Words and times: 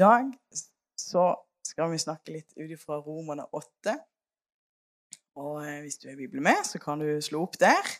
dag 0.00 0.30
så 0.98 1.32
skal 1.66 1.92
vi 1.92 2.00
snakke 2.02 2.34
litt 2.34 2.56
ut 2.58 2.70
ifra 2.70 2.98
Romerne 3.04 3.46
8. 3.56 3.96
Og 5.40 5.60
eh, 5.64 5.80
hvis 5.84 6.00
du 6.00 6.08
er 6.10 6.18
Bibelen 6.18 6.44
med, 6.44 6.64
så 6.66 6.80
kan 6.82 7.00
du 7.00 7.08
slå 7.22 7.44
opp 7.46 7.58
der. 7.60 7.94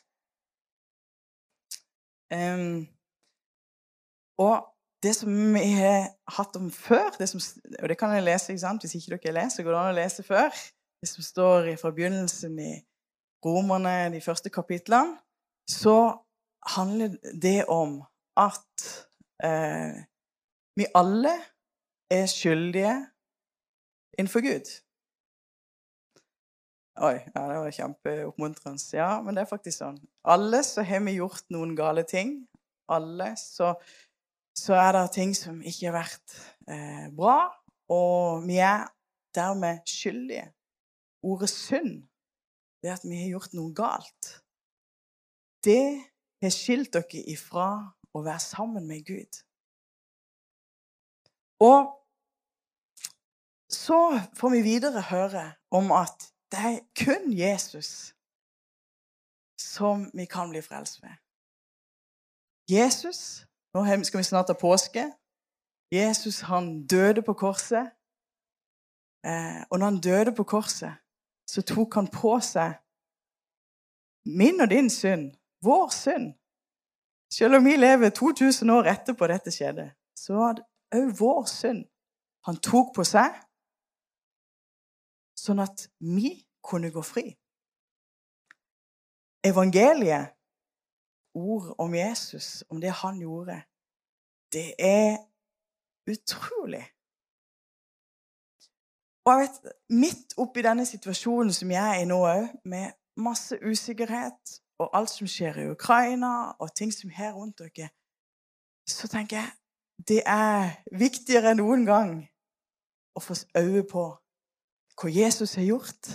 Um, 2.30 2.86
og 4.38 4.66
det 5.02 5.14
som 5.16 5.32
vi 5.54 5.64
har 5.78 6.10
hatt 6.36 6.56
om 6.56 6.68
før, 6.70 7.10
det 7.18 7.28
som, 7.28 7.40
og 7.82 7.88
det 7.88 7.96
kan 7.98 8.12
jeg 8.14 8.26
lese 8.26 8.52
ikke 8.52 8.62
sant? 8.62 8.84
Hvis 8.84 8.94
ikke 8.98 9.16
dere 9.16 9.36
leser, 9.40 9.64
går 9.64 9.74
det 9.74 9.80
an 9.80 9.94
å 9.94 9.98
lese 9.98 10.24
før. 10.26 10.60
Det 11.00 11.08
som 11.08 11.24
står 11.24 11.70
fra 11.80 11.92
begynnelsen 11.96 12.58
i 12.60 12.72
Romerne, 13.44 14.12
de 14.12 14.20
første 14.20 14.52
kapitlene, 14.52 15.16
så 15.70 15.96
handler 16.74 17.16
det 17.42 17.64
om 17.72 18.02
at 18.36 18.84
eh, 19.44 20.02
vi 20.76 20.86
alle 20.94 21.32
er 22.10 22.26
skyldige 22.30 22.94
innenfor 24.18 24.44
Gud. 24.44 24.68
Oi, 27.00 27.16
ja, 27.16 27.42
det 27.48 27.58
var 27.62 27.72
kjempeoppmuntrende. 27.72 28.82
Ja, 28.98 29.10
men 29.24 29.36
det 29.36 29.44
er 29.44 29.52
faktisk 29.52 29.78
sånn. 29.78 30.00
Alle 30.28 30.60
så 30.66 30.84
har 30.84 31.00
vi 31.06 31.16
gjort 31.16 31.46
noen 31.54 31.72
gale 31.78 32.04
ting. 32.08 32.42
Alle 32.90 33.32
så 33.40 33.76
så 34.60 34.74
er 34.74 34.92
det 34.92 35.12
ting 35.14 35.34
som 35.36 35.60
ikke 35.62 35.88
har 35.88 35.94
vært 35.94 36.34
eh, 36.68 37.06
bra, 37.16 37.48
og 37.92 38.46
vi 38.46 38.58
er 38.60 38.88
dermed 39.36 39.84
skyldige. 39.88 40.50
Ordet 41.24 41.50
synd, 41.52 42.02
det 42.82 42.94
at 42.94 43.04
vi 43.04 43.22
har 43.22 43.30
gjort 43.34 43.54
noe 43.56 43.72
galt, 43.76 44.30
det 45.64 46.00
har 46.42 46.52
skilt 46.54 46.92
dere 46.96 47.22
ifra 47.28 47.70
å 48.16 48.22
være 48.24 48.42
sammen 48.42 48.86
med 48.88 49.04
Gud. 49.06 49.40
Og 51.60 51.99
så 53.70 54.20
får 54.36 54.50
vi 54.50 54.62
videre 54.62 55.02
høre 55.10 55.52
om 55.70 55.92
at 55.92 56.26
det 56.50 56.58
er 56.58 56.78
kun 57.04 57.32
Jesus 57.32 58.14
som 59.60 60.10
vi 60.14 60.24
kan 60.24 60.50
bli 60.50 60.62
frelst 60.62 61.02
ved. 61.02 61.14
Jesus 62.70 63.46
nå 63.74 63.84
skal 64.02 64.18
vi 64.18 64.24
snart 64.24 64.50
ha 64.50 64.54
påske. 64.58 65.12
Jesus 65.92 66.40
han 66.40 66.86
døde 66.86 67.22
på 67.22 67.34
korset. 67.34 67.90
Eh, 69.26 69.62
og 69.70 69.78
når 69.78 69.84
han 69.84 70.00
døde 70.00 70.32
på 70.34 70.44
korset, 70.44 70.92
så 71.50 71.62
tok 71.62 71.94
han 71.94 72.08
på 72.08 72.40
seg 72.40 72.78
min 74.26 74.60
og 74.60 74.70
din 74.70 74.90
synd, 74.90 75.32
vår 75.62 75.88
synd. 75.88 76.34
Selv 77.32 77.56
om 77.56 77.64
vi 77.64 77.76
lever 77.76 78.10
2000 78.10 78.70
år 78.70 78.90
etterpå 78.90 79.26
dette 79.26 79.50
skjedde, 79.54 79.90
så 80.16 80.34
var 80.34 80.58
det 80.58 80.64
òg 80.94 81.14
vår 81.18 81.44
synd 81.46 81.84
han 82.46 82.56
tok 82.56 82.94
på 82.96 83.04
seg, 83.04 83.34
sånn 85.40 85.62
at 85.64 85.86
vi 85.98 86.34
kunne 86.64 86.92
gå 86.92 87.02
fri. 87.04 87.30
Evangeliet 89.46 90.36
ord 91.34 91.74
om 91.78 91.94
Jesus, 91.94 92.64
om 92.68 92.80
det 92.80 92.92
han 93.02 93.20
gjorde, 93.20 93.62
det 94.52 94.74
er 94.78 95.16
utrolig. 96.10 96.84
Og 99.24 99.32
jeg 99.32 99.40
vet, 99.40 99.72
Midt 99.90 100.34
oppi 100.40 100.62
denne 100.64 100.86
situasjonen 100.86 101.52
som 101.54 101.70
jeg 101.70 101.96
er 101.96 102.02
i 102.02 102.08
nå 102.08 102.18
òg, 102.26 102.50
med 102.64 102.92
masse 103.20 103.58
usikkerhet 103.62 104.60
og 104.80 104.90
alt 104.96 105.12
som 105.12 105.28
skjer 105.28 105.60
i 105.60 105.70
Ukraina, 105.70 106.56
og 106.58 106.74
ting 106.74 106.92
som 106.94 107.12
er 107.12 107.34
rundt 107.36 107.60
dere, 107.60 107.90
så 108.88 109.08
tenker 109.08 109.36
jeg 109.36 109.50
det 110.08 110.22
er 110.24 110.80
viktigere 110.96 111.52
enn 111.52 111.60
noen 111.60 111.84
gang 111.84 112.12
å 113.14 113.20
få 113.20 113.36
øye 113.60 113.84
på 113.86 114.04
hva 115.00 115.08
Jesus 115.08 115.54
har 115.56 115.64
gjort 115.64 116.10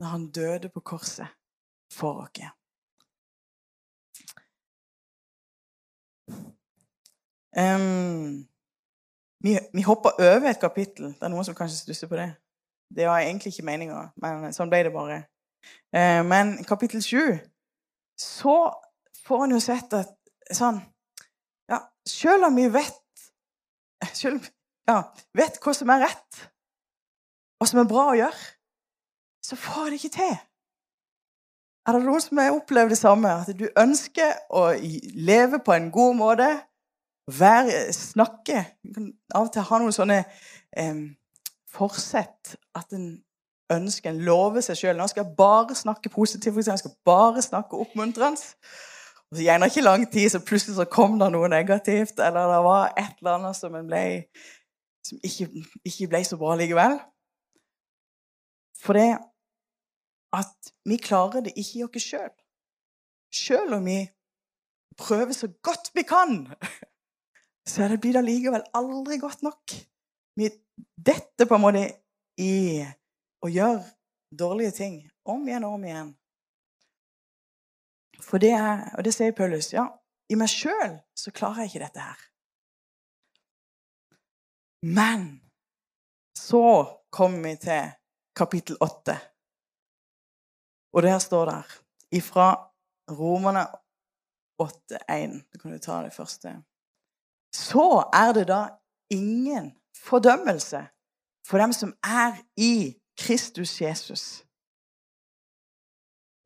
når 0.00 0.06
han 0.06 0.30
døde 0.34 0.70
på 0.74 0.80
korset 0.80 1.28
for 1.92 2.24
oss. 2.24 2.50
Um, 7.58 8.46
vi, 9.42 9.58
vi, 9.72 9.82
hopper 9.82 10.10
over 10.18 10.50
et 10.50 10.60
kapittel. 10.60 11.14
Det 11.14 11.26
er 11.26 11.32
noen 11.32 11.46
som 11.46 11.56
kanskje 11.58 11.80
stusser 11.80 12.10
på 12.10 12.18
det. 12.18 12.28
Det 12.94 13.08
var 13.08 13.22
egentlig 13.22 13.52
ikke 13.52 13.66
meninga, 13.66 14.02
men 14.22 14.52
sånn 14.54 14.70
ble 14.70 14.84
det 14.86 14.92
bare. 14.94 15.22
Uh, 15.94 16.22
men 16.26 16.54
kapittel 16.64 17.02
sju 17.02 17.34
Så 18.18 18.54
får 19.26 19.42
en 19.44 19.54
jo 19.56 19.58
sett 19.60 19.92
at 19.98 20.14
sånn 20.54 20.78
Ja, 21.68 21.80
selv 22.08 22.46
om 22.46 22.56
vi 22.56 22.68
vet 22.72 22.94
selv, 24.14 24.46
ja, 24.88 25.02
vet 25.36 25.58
hva 25.60 25.74
som 25.74 25.90
er 25.92 26.04
rett, 26.06 26.38
hva 27.58 27.66
som 27.66 27.80
er 27.82 27.90
bra 27.90 28.04
å 28.12 28.16
gjøre, 28.18 28.46
så 29.44 29.58
får 29.58 29.90
det 29.90 30.00
ikke 30.00 30.16
til. 30.18 30.36
Er 31.88 31.96
det 31.96 32.04
noen 32.04 32.20
som 32.20 32.40
har 32.40 32.52
opplevd 32.52 32.92
det 32.92 32.98
samme? 33.00 33.30
At 33.42 33.56
du 33.56 33.66
ønsker 33.80 34.34
å 34.52 34.66
leve 35.16 35.60
på 35.64 35.72
en 35.72 35.88
god 35.94 36.18
måte, 36.18 36.48
være, 37.28 37.92
snakke 37.92 38.62
kan 38.94 39.10
Av 39.36 39.46
og 39.46 39.50
til 39.52 39.64
ha 39.68 39.78
noen 39.80 39.92
sånne 39.92 40.22
eh, 40.80 41.00
forsett 41.68 42.54
at 42.76 42.94
en 42.96 43.18
ønsker 43.68 44.14
En 44.14 44.22
lover 44.24 44.64
seg 44.64 44.78
sjøl. 44.80 44.96
Nå 44.96 45.06
skal 45.10 45.26
jeg 45.26 45.36
bare 45.36 45.74
snakke 45.76 46.08
positivt. 46.08 46.56
Jeg 46.66 46.80
skal 46.80 46.94
bare 47.04 47.42
snakke 47.44 47.76
oppmuntrende. 47.76 48.40
Og 49.28 49.36
så 49.36 49.44
gjerne 49.44 49.68
ikke 49.68 49.84
lang 49.84 50.06
tid, 50.08 50.30
så 50.32 50.40
plutselig 50.40 50.78
så 50.78 50.86
kom 50.88 51.18
det 51.20 51.28
noe 51.34 51.50
negativt, 51.52 52.16
eller 52.16 52.48
det 52.48 52.60
var 52.64 52.94
et 52.96 53.18
eller 53.20 53.34
annet 53.34 53.58
som, 53.58 53.74
ble, 53.90 54.04
som 55.04 55.18
ikke, 55.20 55.48
ikke, 55.84 56.08
ble 56.08 56.22
så 56.24 56.38
bra 56.40 56.54
likevel. 56.56 56.96
For 58.78 58.98
det 58.98 59.18
at 60.36 60.70
vi 60.88 60.98
klarer 61.00 61.44
det 61.46 61.56
ikke 61.56 61.80
i 61.80 61.84
oss 61.86 62.04
sjøl. 62.04 62.32
Sjøl 63.34 63.74
om 63.78 63.88
vi 63.88 63.98
prøver 64.98 65.34
så 65.36 65.48
godt 65.62 65.90
vi 65.94 66.04
kan 66.08 66.40
så 67.68 67.88
det 67.88 68.00
blir 68.02 68.16
det 68.16 68.22
allikevel 68.22 68.64
aldri 68.76 69.18
godt 69.20 69.42
nok. 69.46 69.76
Vi 70.38 70.50
Dette 70.94 71.46
på 71.48 71.56
en 71.56 71.62
måte 71.62 71.80
i 72.38 72.84
å 73.42 73.48
gjøre 73.50 73.82
dårlige 74.38 74.76
ting 74.76 74.98
om 75.26 75.42
igjen 75.48 75.66
og 75.66 75.74
om 75.74 75.86
igjen. 75.88 76.12
For 78.22 78.38
det 78.42 78.52
er, 78.54 78.84
og 78.94 79.02
det 79.06 79.14
sier 79.14 79.34
Paulus, 79.34 79.72
ja, 79.74 79.88
i 80.30 80.38
meg 80.38 80.50
sjøl 80.52 80.98
så 81.18 81.32
klarer 81.34 81.64
jeg 81.64 81.72
ikke 81.72 81.84
dette 81.86 82.04
her. 82.04 82.24
Men 84.86 85.26
så 86.38 86.62
kommer 87.10 87.42
vi 87.48 87.56
til 87.64 87.97
kapittel 88.38 88.76
8. 88.80 89.18
Og 90.94 91.02
det 91.02 91.10
her 91.10 91.18
står 91.18 91.44
der 91.50 91.76
ifra 92.14 92.48
Romerne 93.10 93.66
8,1. 94.62 95.38
Du 95.52 95.58
kan 95.58 95.72
jo 95.72 95.78
ta 95.78 96.02
det 96.04 96.14
første 96.16 96.56
så 97.52 98.10
er 98.12 98.32
det 98.32 98.48
da 98.48 98.68
ingen 99.10 99.72
fordømmelse 100.04 100.86
for 101.48 101.58
dem 101.58 101.72
som 101.72 101.96
er 102.04 102.32
i 102.56 102.94
Kristus 103.18 103.80
Jesus. 103.80 104.44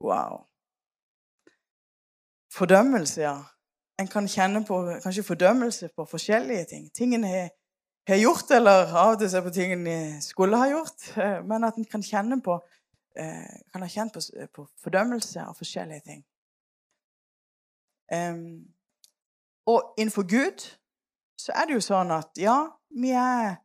Wow. 0.01 0.47
Fordømmelse, 2.53 3.21
ja. 3.21 3.37
En 4.01 4.09
kan 4.09 4.29
kjenne 4.29 4.65
på 4.67 4.99
kanskje 5.03 5.23
fordømmelse 5.23 5.89
på 5.97 6.05
forskjellige 6.05 6.65
ting. 6.65 6.95
Tingene 6.95 7.29
har, 7.29 7.49
har 8.09 8.17
gjort, 8.17 8.51
eller 8.51 8.91
av 8.99 9.15
og 9.15 9.21
til 9.21 9.31
ser 9.31 9.45
på 9.45 9.55
tingene 9.55 9.97
skulle 10.25 10.59
ha 10.59 10.69
gjort. 10.71 11.09
Eh, 11.17 11.41
men 11.47 11.65
at 11.65 11.79
en 11.79 11.89
kan 11.89 12.03
kjenne 12.03 12.41
på 12.43 12.59
eh, 13.17 13.57
kan 13.73 13.85
ha 13.85 13.89
kjent 13.89 14.15
på, 14.15 14.23
på 14.55 14.67
fordømmelse 14.83 15.45
av 15.45 15.59
forskjellige 15.59 16.07
ting. 16.07 16.23
Um, 18.13 18.69
og 19.67 19.95
innenfor 19.97 20.27
Gud 20.29 20.67
så 21.41 21.55
er 21.57 21.69
det 21.69 21.79
jo 21.79 21.85
sånn 21.85 22.11
at 22.13 22.37
ja, 22.37 22.59
vi 22.93 23.15
er 23.17 23.63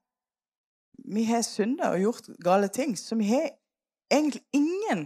Vi 1.07 1.23
har 1.23 1.43
synda 1.45 1.91
og 1.93 2.01
gjort 2.01 2.25
gale 2.43 2.67
ting, 2.73 2.97
så 2.97 3.15
vi 3.15 3.29
har 3.29 3.45
egentlig 4.11 4.41
ingen 4.51 5.05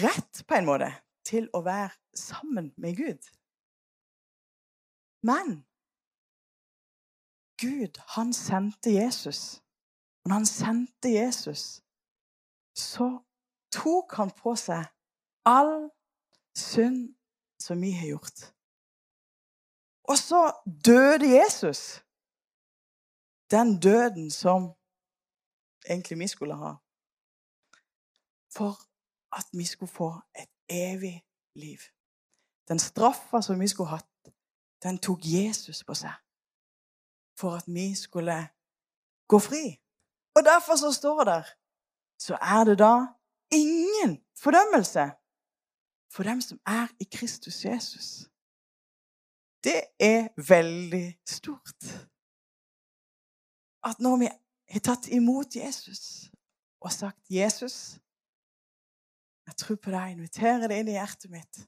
rett, 0.00 0.44
på 0.48 0.54
en 0.56 0.64
måte, 0.64 0.88
til 1.26 1.48
å 1.52 1.60
være 1.66 1.90
sammen 2.16 2.70
med 2.80 2.96
Gud. 2.96 3.28
Men 5.26 5.58
Gud, 7.62 7.94
han 8.14 8.32
sendte 8.32 8.90
Jesus. 9.00 9.40
Og 10.22 10.28
når 10.28 10.34
han 10.34 10.46
sendte 10.46 11.08
Jesus, 11.20 11.62
så 12.76 13.08
tok 13.72 14.14
han 14.18 14.30
på 14.42 14.54
seg 14.56 14.84
all 15.44 15.90
synd 16.56 17.14
som 17.64 17.80
vi 17.80 17.90
har 17.90 18.08
gjort. 18.14 18.38
Og 20.10 20.16
så 20.18 20.40
døde 20.86 21.26
Jesus. 21.38 21.80
Den 23.50 23.80
døden 23.80 24.30
som 24.30 24.60
egentlig 25.90 26.18
vi 26.18 26.28
skulle 26.28 26.54
ha. 26.54 26.72
For 28.56 28.72
at 29.38 29.46
vi 29.52 29.64
skulle 29.64 29.92
få 29.92 30.10
et 30.42 30.52
evig 30.68 31.24
liv. 31.54 31.78
Den 32.68 32.78
straffa 32.78 33.42
som 33.42 33.60
vi 33.60 33.68
skulle 33.68 33.90
hatt, 33.90 34.34
den 34.82 34.98
tok 34.98 35.20
Jesus 35.24 35.84
på 35.84 35.94
seg. 35.94 36.12
For 37.42 37.56
at 37.58 37.66
vi 37.66 37.88
skulle 37.94 38.38
gå 39.30 39.38
fri. 39.48 39.64
Og 40.36 40.42
derfor 40.50 40.74
så 40.84 40.90
står 41.00 41.24
det 41.30 41.42
så 42.26 42.34
er 42.54 42.64
det 42.68 42.76
da 42.78 42.94
ingen 43.62 44.12
fordømmelse 44.42 45.04
for 46.14 46.22
dem 46.22 46.40
som 46.40 46.58
er 46.66 46.86
i 47.00 47.06
Kristus 47.16 47.64
Jesus. 47.64 48.06
Det 49.64 49.80
er 50.00 50.28
veldig 50.54 51.18
stort. 51.26 51.80
At 53.88 53.98
når 54.04 54.16
vi 54.22 54.28
har 54.72 54.80
tatt 54.80 55.08
imot 55.18 55.56
Jesus 55.56 56.30
og 56.80 56.92
sagt 56.92 57.22
'Jesus, 57.30 57.98
jeg 59.46 59.56
tror 59.56 59.76
på 59.76 59.90
deg, 59.90 60.10
inviterer 60.10 60.66
det 60.68 60.78
inn 60.78 60.88
i 60.88 60.98
hjertet 60.98 61.30
mitt', 61.30 61.66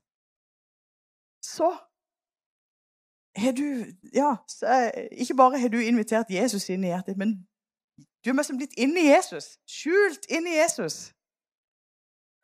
så 1.43 1.69
du 3.35 3.67
Ja, 4.15 4.37
ikke 5.11 5.35
bare 5.35 5.59
har 5.59 5.69
du 5.69 5.79
invitert 5.83 6.31
Jesus 6.31 6.69
inn 6.71 6.85
i 6.85 6.93
hjertet, 6.93 7.17
men 7.19 7.49
du 8.25 8.31
er 8.31 8.37
liksom 8.39 8.57
blitt 8.57 8.77
inni 8.79 9.09
Jesus. 9.09 9.59
Skjult 9.67 10.27
inni 10.31 10.55
Jesus. 10.55 11.13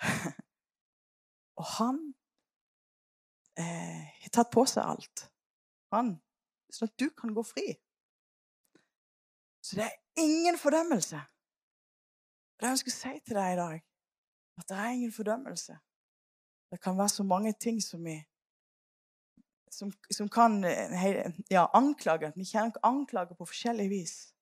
Og 1.61 1.67
han 1.77 2.01
eh, 3.61 4.03
har 4.25 4.33
tatt 4.33 4.51
på 4.53 4.65
seg 4.69 4.85
alt. 4.85 5.31
Han, 5.95 6.19
Sånn 6.71 6.91
at 6.91 7.01
du 7.03 7.09
kan 7.11 7.33
gå 7.35 7.43
fri. 7.43 7.67
Så 9.61 9.77
det 9.77 9.87
er 9.89 9.97
ingen 10.23 10.59
fordømmelse. 10.59 11.19
Det 12.61 12.69
jeg 12.69 12.77
ønsker 12.77 12.93
å 12.93 12.97
si 12.97 13.13
til 13.25 13.39
deg 13.39 13.55
i 13.55 13.59
dag, 13.59 13.81
at 14.61 14.69
det 14.69 14.77
er 14.77 14.95
ingen 14.95 15.15
fordømmelse. 15.15 15.77
Det 16.71 16.79
kan 16.85 16.99
være 16.99 17.15
så 17.17 17.27
mange 17.27 17.53
ting 17.59 17.81
som 17.83 18.05
vi 18.05 18.15
som, 19.71 19.93
som 20.11 20.29
kan 20.29 20.65
eh, 20.65 21.31
ja, 21.51 21.67
anklage. 21.75 22.33
Vi 22.37 22.45
kan 22.45 22.73
anklage 22.83 23.35
på 23.35 23.47
forskjellig 23.47 23.91
vis. 23.91 24.35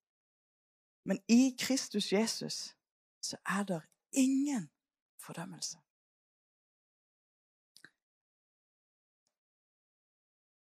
Men 1.05 1.19
i 1.29 1.57
Kristus 1.61 2.13
Jesus 2.13 2.77
så 3.23 3.37
er 3.47 3.65
det 3.65 3.81
ingen 4.13 4.71
fordømmelse. 5.27 5.79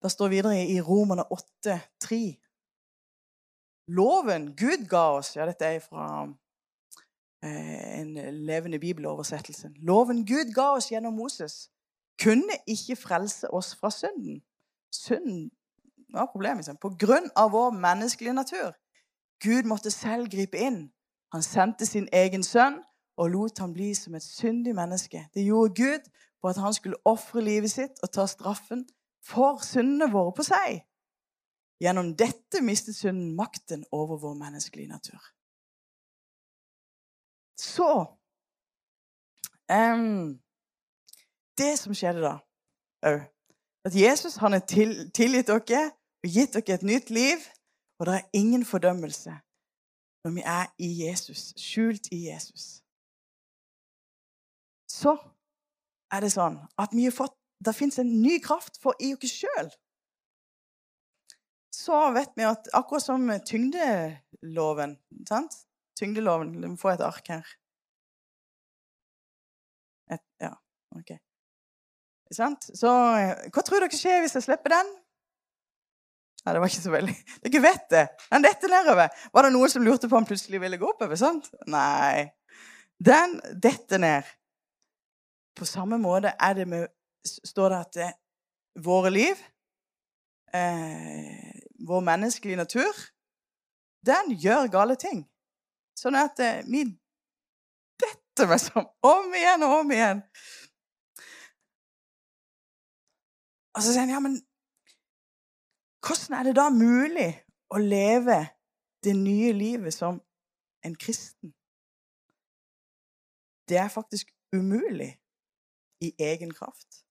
Det 0.01 0.11
står 0.11 0.27
videre 0.27 0.65
i 0.65 0.81
Romerne 0.81 1.31
8, 1.31 1.79
3. 1.99 2.37
Loven 3.87 4.55
Gud 4.55 4.87
ga 4.89 5.03
oss 5.17 5.35
Ja, 5.35 5.45
dette 5.45 5.65
er 5.65 5.79
fra 5.79 6.05
eh, 7.43 7.99
en 7.99 8.13
levende 8.45 8.79
bibeloversettelse. 8.79 9.69
Loven 9.75 10.25
Gud 10.25 10.53
ga 10.55 10.71
oss 10.77 10.89
gjennom 10.91 11.13
Moses, 11.13 11.69
kunne 12.21 12.57
ikke 12.67 12.95
frelse 12.95 13.53
oss 13.53 13.75
fra 13.75 13.91
synden. 13.91 14.41
Synden 14.91 15.51
var 16.13 16.29
problemet. 16.31 16.57
Liksom. 16.57 16.77
På 16.77 16.89
grunn 16.99 17.29
av 17.35 17.51
vår 17.51 17.71
menneskelige 17.71 18.33
natur. 18.33 18.71
Gud 19.39 19.63
måtte 19.63 19.91
selv 19.91 20.29
gripe 20.29 20.57
inn. 20.57 20.91
Han 21.31 21.43
sendte 21.43 21.85
sin 21.85 22.07
egen 22.13 22.43
sønn 22.43 22.81
og 23.17 23.29
lot 23.29 23.59
ham 23.59 23.73
bli 23.73 23.93
som 23.95 24.15
et 24.15 24.23
syndig 24.23 24.75
menneske. 24.75 25.27
Det 25.33 25.45
gjorde 25.45 25.73
Gud 25.75 26.09
for 26.41 26.49
at 26.49 26.57
han 26.57 26.73
skulle 26.73 26.99
ofre 27.05 27.41
livet 27.41 27.71
sitt 27.71 28.03
og 28.03 28.11
ta 28.11 28.25
straffen 28.27 28.85
for 29.25 29.61
syndene 29.65 30.11
våre 30.11 30.33
på 30.35 30.45
seg. 30.45 30.81
Gjennom 31.81 32.13
dette 32.17 32.61
mistet 32.61 32.95
synden 32.95 33.35
makten 33.35 33.85
over 33.91 34.17
vår 34.21 34.33
menneskelige 34.37 34.87
natur. 34.87 35.21
Så 37.57 38.05
um, 39.71 40.41
Det 41.57 41.73
som 41.79 41.93
skjedde 41.93 42.21
da 42.25 42.37
òg 43.05 43.21
at 43.85 43.95
Jesus 43.95 44.35
han 44.35 44.53
har 44.53 44.65
til, 44.69 45.11
tilgitt 45.11 45.49
dere 45.49 45.91
og 46.21 46.29
gitt 46.29 46.53
dere 46.53 46.77
et 46.77 46.85
nytt 46.85 47.09
liv. 47.09 47.41
Og 47.99 48.07
det 48.07 48.15
er 48.17 48.29
ingen 48.33 48.65
fordømmelse 48.65 49.33
når 50.23 50.31
vi 50.31 50.41
er 50.45 50.67
i 50.77 50.89
Jesus, 51.05 51.53
skjult 51.57 52.07
i 52.13 52.27
Jesus. 52.27 52.81
Så 54.89 55.15
er 56.13 56.21
det 56.21 56.33
sånn 56.33 56.59
at 56.81 56.93
vi 56.93 57.07
har 57.07 57.15
fått, 57.15 57.33
det 57.61 57.73
fins 57.77 57.97
en 58.01 58.09
ny 58.21 58.37
kraft 58.43 58.77
for 58.81 58.97
i 59.01 59.13
oss 59.15 59.33
sjøl. 59.33 59.71
Så 61.73 61.97
vet 62.13 62.33
vi 62.37 62.45
at 62.45 62.69
akkurat 62.77 63.05
som 63.05 63.25
tyngdeloven 63.47 64.97
sant? 65.29 65.55
Tyngdeloven 65.97 66.53
Vi 66.57 66.69
må 66.69 66.77
få 66.81 66.93
et 66.93 67.03
ark 67.05 67.29
her. 67.29 67.47
Et, 70.11 70.23
ja, 70.41 70.53
ok. 70.97 71.13
Så 72.31 72.91
hva 72.91 73.63
tror 73.65 73.83
dere 73.83 73.97
skjer 73.97 74.21
hvis 74.23 74.37
jeg 74.37 74.45
slipper 74.47 74.75
den? 74.75 74.91
Nei, 76.41 76.53
det 76.55 76.61
var 76.61 76.71
ikke 76.71 76.81
så 76.81 76.93
veldig 76.93 77.15
Dere 77.45 77.63
vet 77.63 77.89
det. 77.93 78.05
Den 78.31 78.45
detter 78.45 78.71
nedover. 78.71 79.17
Var 79.33 79.45
det 79.45 79.53
noen 79.53 79.73
som 79.73 79.83
lurte 79.85 80.09
på 80.09 80.17
om 80.17 80.27
plutselig 80.27 80.61
ville 80.63 80.79
gå 80.81 80.89
oppover? 80.89 81.19
sant? 81.19 81.51
Nei. 81.69 82.31
Den 83.01 83.37
detter 83.61 84.01
ned. 84.01 84.29
På 85.57 85.67
samme 85.69 85.99
måte 86.01 86.33
er 86.39 86.57
det 86.57 86.67
med, 86.69 86.87
står 87.27 87.73
det 87.73 87.79
at 87.79 87.97
det, 87.99 88.09
våre 88.81 89.11
liv, 89.11 89.39
eh, 90.53 91.59
vår 91.87 92.01
menneskelige 92.07 92.61
natur, 92.61 93.01
den 94.05 94.31
gjør 94.39 94.69
gale 94.71 94.95
ting. 94.95 95.25
Sånn 95.97 96.15
at 96.17 96.39
eh, 96.39 96.61
vi 96.65 96.85
detter 98.01 98.47
liksom 98.53 98.87
om 99.05 99.35
igjen 99.35 99.65
og 99.67 99.75
om 99.81 99.91
igjen. 99.93 100.23
Og 103.75 103.83
så 103.83 103.93
sier 103.93 104.03
han 104.03 104.13
ja, 104.13 104.19
men 104.19 104.35
hvordan 106.05 106.39
er 106.39 106.43
det 106.47 106.55
da 106.57 106.67
mulig 106.73 107.29
å 107.71 107.77
leve 107.79 108.39
det 109.05 109.13
nye 109.15 109.51
livet 109.53 109.93
som 109.93 110.19
en 110.85 110.95
kristen? 110.95 111.53
Det 113.69 113.77
er 113.77 113.93
faktisk 113.93 114.33
umulig 114.55 115.11
i 116.01 116.09
egen 116.19 116.51
kraft. 116.53 117.05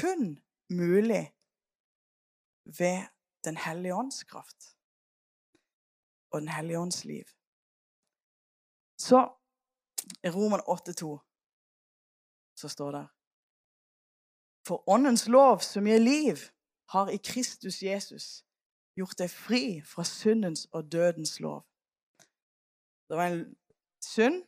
Kun 0.00 0.38
mulig 0.70 1.34
ved 2.64 3.08
Den 3.44 3.56
hellige 3.56 3.94
ånds 3.94 4.24
kraft 4.24 4.76
og 6.30 6.40
Den 6.40 6.48
hellige 6.48 6.78
ånds 6.78 7.04
liv. 7.04 7.24
Så 8.98 9.18
i 10.24 10.28
Roman 10.30 10.60
8,2 10.60 11.18
så 12.60 12.68
står 12.68 12.90
det 12.92 13.08
for 14.66 14.88
åndens 14.88 15.28
lov, 15.28 15.58
som 15.58 15.86
gir 15.86 15.98
liv, 15.98 16.38
har 16.92 17.08
i 17.08 17.16
Kristus 17.16 17.82
Jesus 17.82 18.44
gjort 18.96 19.18
deg 19.18 19.30
fri 19.30 19.80
fra 19.86 20.04
syndens 20.04 20.66
og 20.72 20.92
dødens 20.92 21.40
lov. 21.40 21.64
Det 23.08 23.16
var 23.16 23.32
en 23.32 23.44
synd, 24.04 24.42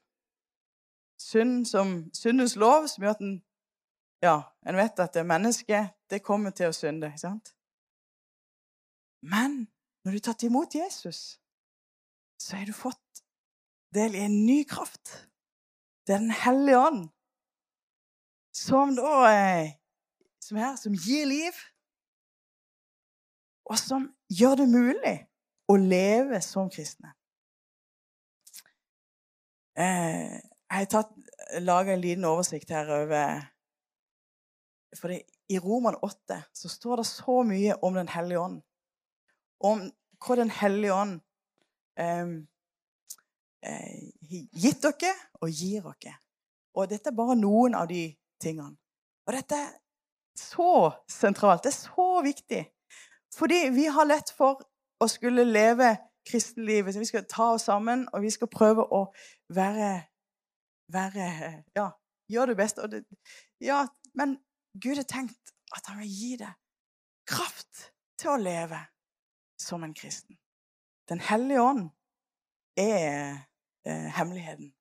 synd 1.20 1.66
som 1.66 1.96
syndens 2.14 2.56
lov, 2.56 2.88
som 2.88 3.04
gjør 3.04 3.16
at 3.16 3.26
en 3.26 3.42
Ja, 4.24 4.40
en 4.64 4.76
vet 4.76 5.00
at 5.02 5.12
det 5.12 5.20
er 5.20 5.28
mennesket, 5.28 5.90
det 6.08 6.22
kommer 6.24 6.54
til 6.56 6.70
å 6.70 6.72
synde, 6.72 7.10
ikke 7.10 7.20
sant? 7.20 7.50
Men 9.20 9.66
når 10.00 10.14
du 10.14 10.16
har 10.16 10.24
tatt 10.30 10.44
imot 10.46 10.76
Jesus, 10.78 11.18
så 12.40 12.56
har 12.56 12.64
du 12.64 12.72
fått 12.72 13.20
del 13.92 14.16
i 14.16 14.22
en 14.24 14.38
ny 14.46 14.62
kraft. 14.64 15.28
Det 16.06 16.14
er 16.14 16.22
Den 16.24 16.30
hellige 16.30 16.78
ånd, 16.78 17.02
som 18.52 18.96
da 18.96 19.12
eh, 19.28 19.76
som, 20.44 20.58
her, 20.60 20.76
som 20.76 20.94
gir 20.94 21.26
liv, 21.28 21.60
og 23.64 23.78
som 23.80 24.10
gjør 24.28 24.60
det 24.60 24.68
mulig 24.68 25.14
å 25.72 25.76
leve 25.80 26.40
som 26.44 26.68
kristne. 26.72 27.14
Eh, 29.80 30.36
jeg 30.74 30.88
har 30.92 31.60
laga 31.64 31.94
en 31.94 32.02
liten 32.02 32.26
oversikt 32.28 32.70
her 32.70 32.90
over 32.94 33.40
For 34.94 35.10
i 35.10 35.58
Roman 35.58 35.96
8 35.98 36.36
så 36.54 36.68
står 36.70 37.00
det 37.00 37.06
så 37.08 37.40
mye 37.42 37.74
om 37.82 37.96
Den 37.96 38.08
hellige 38.08 38.38
ånd. 38.40 38.60
Om 39.58 39.88
hva 40.22 40.36
Den 40.38 40.52
hellige 40.54 40.94
ånd 40.94 41.16
eh, 41.98 42.30
eh, 43.66 43.96
gitt 44.52 44.84
dere 44.84 45.10
og 45.40 45.50
gir 45.50 45.82
dere. 45.88 46.14
Og 46.74 46.86
dette 46.90 47.10
er 47.10 47.18
bare 47.18 47.34
noen 47.38 47.74
av 47.74 47.88
de 47.90 48.06
tingene. 48.42 48.76
Og 49.26 49.34
dette 49.34 49.58
så 50.38 50.90
sentralt. 51.08 51.64
Det 51.64 51.72
er 51.72 51.78
så 51.78 52.22
viktig. 52.24 52.62
Fordi 53.34 53.68
vi 53.74 53.86
har 53.90 54.06
lett 54.06 54.30
for 54.36 54.62
å 55.00 55.08
skulle 55.10 55.44
leve 55.44 55.96
kristenlivet. 56.26 56.98
Vi 56.98 57.08
skal 57.08 57.26
ta 57.30 57.52
oss 57.54 57.66
sammen, 57.68 58.06
og 58.12 58.22
vi 58.22 58.30
skal 58.30 58.48
prøve 58.48 58.86
å 58.86 59.04
være, 59.54 59.90
være 60.92 61.28
Ja, 61.76 61.90
gjøre 62.30 62.54
det 62.54 62.56
beste. 62.56 62.86
Det, 62.90 63.04
ja, 63.60 63.84
men 64.14 64.38
Gud 64.80 64.96
har 64.96 65.08
tenkt 65.08 65.54
at 65.76 65.86
han 65.90 66.00
vil 66.02 66.10
gi 66.10 66.36
deg 66.40 66.54
kraft 67.28 67.90
til 68.20 68.34
å 68.34 68.40
leve 68.40 68.78
som 69.60 69.84
en 69.84 69.94
kristen. 69.94 70.38
Den 71.08 71.20
hellige 71.20 71.62
ånd 71.62 71.88
er 72.80 73.44
eh, 73.86 74.08
hemmeligheten. 74.16 74.72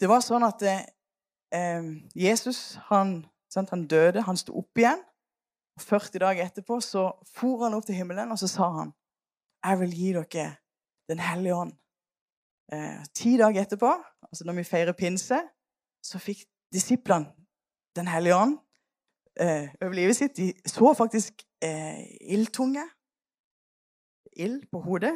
Det 0.00 0.08
var 0.10 0.22
sånn 0.24 0.44
at 0.46 0.62
eh, 0.66 1.82
Jesus 2.14 2.78
han? 2.88 3.22
Han 3.54 3.86
døde, 3.86 4.22
han 4.22 4.36
sto 4.36 4.56
opp 4.58 4.78
igjen. 4.78 5.02
og 5.76 5.82
40 5.82 6.20
dager 6.20 6.44
etterpå 6.44 6.80
så 6.80 7.06
for 7.34 7.64
han 7.64 7.74
opp 7.74 7.86
til 7.86 7.94
himmelen, 7.94 8.32
og 8.32 8.38
så 8.38 8.48
sa 8.48 8.68
han 8.78 8.92
jeg 9.62 9.78
vil 9.80 9.94
gi 9.94 10.12
dere 10.12 10.56
Den 11.08 11.18
hellige 11.18 11.54
ånd. 11.54 11.72
Eh, 12.72 13.04
ti 13.14 13.36
dager 13.36 13.62
etterpå, 13.62 13.90
altså 14.22 14.44
når 14.44 14.54
vi 14.54 14.64
feirer 14.64 14.92
pinse, 14.92 15.38
så 16.02 16.18
fikk 16.18 16.44
disiplene 16.72 17.34
Den 17.96 18.08
hellige 18.08 18.36
ånd 18.36 18.58
eh, 19.40 19.68
over 19.82 19.92
livet 19.92 20.16
sitt. 20.16 20.36
De 20.36 20.52
så 20.66 20.94
faktisk 20.94 21.42
eh, 21.62 22.06
ildtunge. 22.20 22.88
Ild 24.36 24.66
på 24.70 24.80
hodet. 24.80 25.12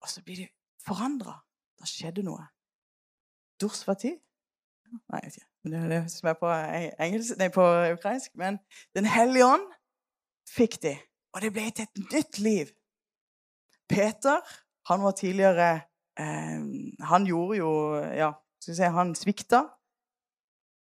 Og 0.00 0.08
så 0.08 0.22
blir 0.24 0.36
de 0.36 0.48
forandra. 0.86 1.34
Da 1.78 1.84
skjedde 1.84 2.24
noe. 2.24 2.46
Dorsfati? 3.60 4.14
Nei, 4.92 5.20
jeg 5.22 5.30
vet 5.30 5.38
ikke. 5.40 5.48
Det 5.72 5.78
er 5.78 5.88
det 5.88 6.00
som 6.12 6.28
er 6.28 6.36
på, 6.40 6.50
engelsk, 7.06 7.38
nei, 7.38 7.48
på 7.54 7.64
ukrainsk. 7.94 8.34
Men 8.36 8.58
Den 8.94 9.08
hellige 9.08 9.46
ånd 9.46 9.66
fikk 10.52 10.80
de, 10.82 10.96
og 11.32 11.44
det 11.44 11.52
ble 11.54 11.68
til 11.70 11.86
et 11.86 12.02
nytt 12.12 12.38
liv. 12.42 12.72
Peter 13.88 14.40
han 14.88 15.02
var 15.02 15.10
tidligere 15.10 15.70
eh, 16.18 16.60
Han 17.08 17.26
gjorde 17.26 17.56
jo 17.58 17.70
Ja, 17.96 18.32
skal 18.60 18.72
vi 18.72 18.76
si, 18.76 18.82
han 18.82 19.14
svikta. 19.14 19.62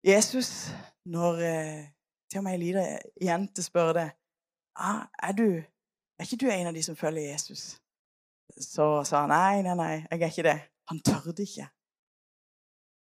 Jesus, 0.04 0.72
når 1.06 1.42
eh, 1.46 1.84
til 2.30 2.42
og 2.42 2.44
med 2.44 2.56
ei 2.56 2.62
lita 2.62 2.86
jente 3.22 3.64
spør 3.64 3.94
det 3.94 4.08
ah, 4.76 5.04
er, 5.24 5.32
du, 5.32 5.62
er 6.20 6.26
ikke 6.26 6.40
du 6.42 6.50
en 6.50 6.68
av 6.68 6.74
de 6.74 6.84
som 6.84 6.96
følger 6.96 7.32
Jesus? 7.32 7.78
Så 8.58 9.04
sa 9.08 9.26
han 9.26 9.32
nei, 9.32 9.62
nei, 9.66 9.76
nei, 9.76 9.94
jeg 10.10 10.22
er 10.22 10.34
ikke 10.34 10.48
det. 10.48 10.60
Han 10.90 11.00
tørde 11.06 11.44
ikke. 11.44 11.68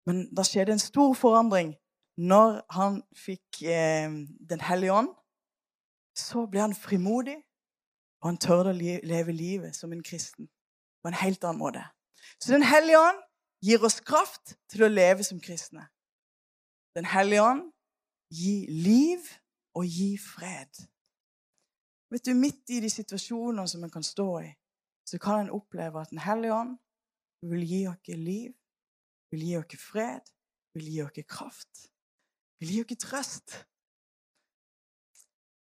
Men 0.07 0.23
da 0.35 0.45
skjedde 0.47 0.77
en 0.77 0.81
stor 0.81 1.13
forandring 1.17 1.73
når 2.17 2.61
han 2.73 3.01
fikk 3.15 3.61
eh, 3.61 4.09
Den 4.49 4.63
hellige 4.63 4.93
ånd. 4.93 5.11
Så 6.17 6.47
ble 6.49 6.63
han 6.63 6.73
frimodig, 6.73 7.35
og 8.23 8.31
han 8.31 8.39
tørde 8.41 8.71
å 8.73 8.77
leve 9.05 9.35
livet 9.35 9.75
som 9.77 9.91
en 9.93 10.01
kristen 10.01 10.47
på 11.03 11.11
en 11.11 11.19
helt 11.19 11.43
annen 11.45 11.61
måte. 11.61 11.83
Så 12.41 12.55
Den 12.55 12.65
hellige 12.65 12.97
ånd 12.97 13.19
gir 13.61 13.83
oss 13.85 13.99
kraft 14.01 14.55
til 14.71 14.87
å 14.87 14.89
leve 14.89 15.25
som 15.27 15.41
kristne. 15.43 15.85
Den 16.97 17.05
hellige 17.05 17.43
ånd 17.45 17.67
gir 18.33 18.65
liv 18.71 19.27
og 19.77 19.85
gir 19.85 20.17
fred. 20.17 20.87
Vet 22.09 22.25
du, 22.25 22.33
Midt 22.33 22.71
i 22.73 22.79
de 22.81 22.89
situasjonene 22.89 23.67
som 23.69 23.83
en 23.83 23.93
kan 23.93 24.03
stå 24.03 24.29
i, 24.41 24.49
så 25.07 25.19
kan 25.21 25.45
en 25.45 25.53
oppleve 25.53 26.01
at 26.01 26.09
Den 26.09 26.23
hellige 26.23 26.55
ånd 26.55 26.77
vil 27.45 27.63
gi 27.67 27.83
oss 27.87 28.09
liv, 28.17 28.53
vil 29.31 29.43
gi 29.47 29.57
oss 29.57 29.81
fred, 29.81 30.21
vil 30.73 30.91
gi 30.91 31.01
oss 31.03 31.25
kraft, 31.27 31.87
vil 32.59 32.73
gi 32.73 32.83
oss 32.83 33.01
trøst. 33.03 33.57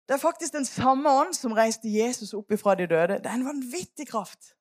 Det 0.07 0.17
er 0.17 0.19
faktisk 0.19 0.53
den 0.53 0.65
samme 0.65 1.10
ånd 1.10 1.33
som 1.33 1.55
reiste 1.55 1.88
Jesus 1.88 2.33
opp 2.36 2.51
ifra 2.51 2.75
de 2.75 2.88
døde. 2.88 3.22
Det 3.24 3.29
er 3.29 3.39
en 3.39 3.48
vanvittig 3.48 4.07
kraft. 4.10 4.51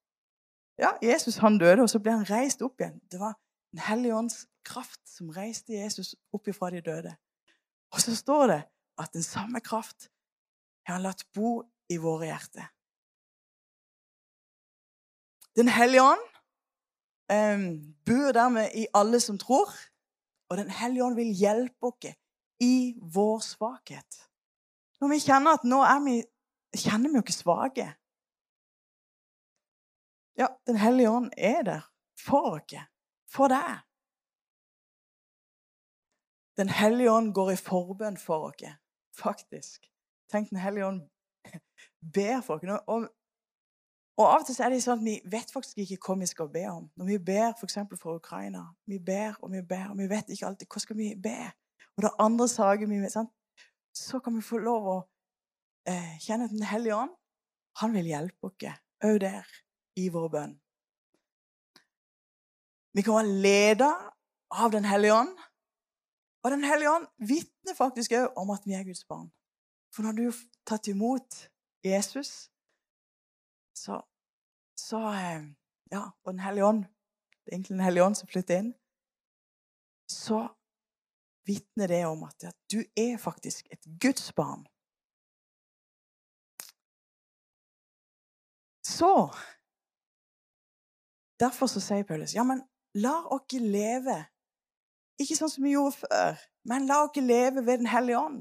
Ja, 0.79 0.93
Jesus 1.03 1.37
han 1.43 1.59
døde, 1.59 1.83
og 1.83 1.91
så 1.91 1.99
ble 1.99 2.15
han 2.15 2.29
reist 2.31 2.63
opp 2.63 2.81
igjen. 2.81 3.01
Det 3.11 3.21
var 3.21 3.39
Den 3.73 3.81
hellige 3.81 4.15
ånds 4.15 4.35
kraft 4.69 5.01
som 5.09 5.31
reiste 5.33 5.73
Jesus 5.73 6.11
opp 6.37 6.49
ifra 6.49 6.69
de 6.71 6.83
døde. 6.85 7.15
Og 7.93 8.01
så 8.05 8.13
står 8.17 8.47
det 8.47 8.59
at 9.01 9.13
den 9.13 9.23
samme 9.23 9.61
kraft 9.65 10.11
har 10.85 10.99
han 10.99 11.07
latt 11.07 11.25
bo 11.33 11.63
i 11.89 11.97
våre 11.97 12.29
hjerter. 12.29 12.69
Den 15.57 15.69
hellige 15.73 16.05
ånd 16.05 16.21
um, 17.31 17.95
bor 18.07 18.33
dermed 18.35 18.75
i 18.75 18.87
alle 18.95 19.21
som 19.21 19.39
tror, 19.39 19.71
og 20.51 20.59
Den 20.59 20.71
hellige 20.71 21.05
ånd 21.05 21.17
vil 21.17 21.33
hjelpe 21.33 21.87
oss 21.87 22.13
i 22.61 22.95
vår 23.15 23.39
svakhet. 23.41 24.19
Når 25.01 25.09
vi 25.09 25.19
kjenner 25.19 25.57
at 25.57 25.65
nå 25.67 25.81
er 25.83 26.03
vi, 26.05 26.17
kjenner 26.77 27.11
vi 27.11 27.19
jo 27.19 27.25
ikke 27.25 27.35
svake 27.35 27.87
Ja, 30.39 30.47
Den 30.67 30.77
hellige 30.77 31.11
ånd 31.11 31.31
er 31.37 31.63
der 31.63 31.89
for 32.21 32.57
oss, 32.57 32.77
for 33.29 33.49
deg. 33.53 33.81
Den 36.57 36.69
hellige 36.69 37.13
ånd 37.13 37.33
går 37.35 37.51
i 37.53 37.57
forbønn 37.57 38.17
for 38.21 38.51
oss, 38.51 38.77
faktisk. 39.17 39.89
Tenk, 40.31 40.51
Den 40.51 40.59
hellige 40.59 40.87
ånd 40.87 41.03
ber 42.15 42.41
for 42.41 42.61
oss. 42.61 42.85
Og, 42.87 43.09
og, 44.19 44.27
av 44.27 44.43
og 44.43 44.47
til 44.47 44.59
er 44.61 44.73
det 44.75 44.83
sånn 44.85 45.01
at 45.01 45.07
vi 45.07 45.15
vet 45.33 45.53
faktisk 45.55 45.79
ikke 45.81 45.97
hva 46.05 46.19
vi 46.21 46.29
skal 46.29 46.51
be 46.53 46.63
om. 46.69 46.85
Når 47.01 47.09
vi 47.09 47.19
ber 47.31 47.55
f.eks. 47.55 47.79
for, 47.79 48.01
for 48.01 48.21
Ukraina 48.21 48.67
Vi 48.87 48.99
ber 49.01 49.39
og 49.41 49.55
vi 49.55 49.63
ber, 49.65 49.89
og 49.91 49.99
vi 49.99 50.09
vet 50.11 50.29
ikke 50.29 50.51
alltid 50.51 50.69
hva 50.69 50.83
skal 50.85 50.99
vi 50.99 51.09
be. 51.17 51.39
Og 51.97 52.05
det 52.05 52.11
er 52.11 52.25
andre 52.25 52.49
saker 52.49 52.91
vi 52.91 53.01
vet, 53.01 53.15
sant? 53.15 53.33
Så 53.97 54.21
kan 54.25 54.37
vi 54.37 54.45
få 54.45 54.61
lov 54.61 54.89
å 54.89 54.99
eh, 55.89 56.19
kjenne 56.21 56.49
at 56.49 56.53
Den 56.53 56.69
hellige 56.69 56.97
ånd 56.97 57.17
han 57.81 57.95
vil 57.97 58.11
hjelpe 58.11 58.51
oss 58.51 58.69
òg 59.03 59.17
der 59.25 59.49
i 59.99 60.11
vår 60.13 60.29
bønn. 60.33 60.53
Vi 62.93 63.03
kan 63.05 63.17
være 63.17 63.41
ledet 63.41 63.95
av 64.53 64.73
Den 64.73 64.85
hellige 64.85 65.17
ånd. 65.17 65.33
Og 66.45 66.51
Den 66.51 66.65
hellige 66.69 66.93
ånd 66.93 67.09
vitner 67.17 67.77
faktisk 67.79 68.13
òg 68.19 68.37
om 68.37 68.53
at 68.53 68.69
vi 68.69 68.77
er 68.77 68.85
Guds 68.85 69.07
barn. 69.09 69.31
For 69.93 70.05
når 70.05 70.17
du 70.19 70.25
har 70.29 70.39
tatt 70.69 70.89
imot 70.93 71.47
Jesus, 71.85 72.52
så, 73.75 74.03
så 74.79 75.01
eh, 75.13 75.45
Ja, 75.93 76.11
og 76.25 76.33
Den 76.33 76.41
hellige 76.41 76.67
ånd 76.67 76.85
Det 76.85 77.53
er 77.53 77.55
egentlig 77.57 77.77
Den 77.77 77.85
hellige 77.85 78.05
ånd 78.05 78.17
som 78.17 78.29
flytter 78.29 78.59
inn. 78.59 78.75
Så 80.09 80.49
vitner 81.47 81.89
det 81.89 82.05
om 82.07 82.23
at, 82.23 82.45
at 82.45 82.57
du 82.73 82.85
er 82.97 83.17
faktisk 83.19 83.67
et 83.71 83.87
Guds 84.01 84.33
barn. 84.33 84.67
Så 88.87 89.33
Derfor 91.41 91.67
så 91.67 91.81
sier 91.83 92.05
Paulus 92.07 92.35
ja, 92.35 92.45
men 92.47 92.63
la 92.95 93.17
oss 93.35 93.57
leve 93.59 94.21
ikke 95.21 95.37
sånn 95.39 95.51
som 95.53 95.67
vi 95.67 95.75
gjorde 95.75 95.99
før, 96.03 96.41
men 96.69 96.89
la 96.89 97.03
oss 97.05 97.19
leve 97.21 97.65
ved 97.67 97.83
Den 97.83 97.91
hellige 97.91 98.19
ånd. 98.19 98.41